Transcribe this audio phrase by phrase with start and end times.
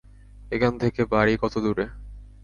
[0.51, 1.85] এখান থেকে বাড়ি কত দূরে?